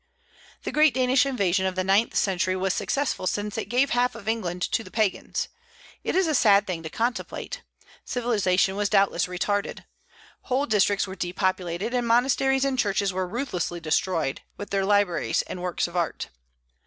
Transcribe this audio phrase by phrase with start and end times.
[0.63, 4.27] The great Danish invasion of the ninth century was successful, since it gave half of
[4.27, 5.47] England to the Pagans.
[6.03, 7.61] It is a sad thing to contemplate.
[8.03, 9.85] Civilization was doubtless retarded.
[10.45, 15.61] Whole districts were depopulated, and monasteries and churches were ruthlessly destroyed, with their libraries and
[15.61, 16.29] works of art.